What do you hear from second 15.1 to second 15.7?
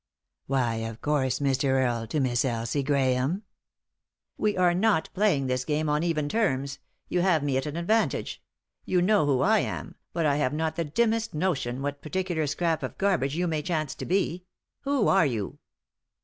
you?"